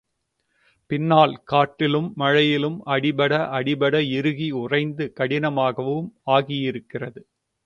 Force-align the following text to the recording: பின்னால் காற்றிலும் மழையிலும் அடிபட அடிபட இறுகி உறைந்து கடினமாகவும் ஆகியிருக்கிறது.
பின்னால் 0.91 1.35
காற்றிலும் 1.51 2.07
மழையிலும் 2.15 2.79
அடிபட 2.87 3.33
அடிபட 3.57 3.95
இறுகி 4.11 4.49
உறைந்து 4.63 5.05
கடினமாகவும் 5.19 6.09
ஆகியிருக்கிறது. 6.29 7.21